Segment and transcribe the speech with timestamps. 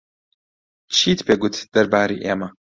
[0.95, 2.47] چیت پێ گوت دەربارەی ئێمە؟